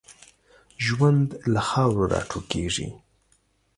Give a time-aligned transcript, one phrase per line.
[0.85, 2.89] ژوند له خاورو را ټوکېږي.